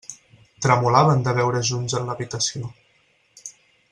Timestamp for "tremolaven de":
0.65-1.33